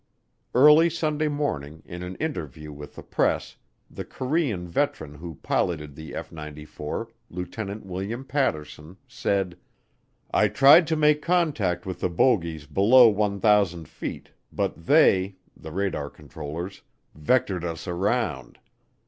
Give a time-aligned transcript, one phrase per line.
[0.55, 3.57] Early Sunday morning, in an interview with the press,
[3.87, 9.59] the Korean veteran who piloted the F 94, Lieutenant William Patterson, said:
[10.31, 16.09] I tried to make contact with the bogies below 1,000 feet, but they [the radar
[16.09, 16.81] controllers]
[17.15, 18.57] vectored us around.